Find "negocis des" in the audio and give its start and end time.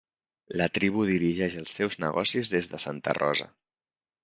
2.05-2.73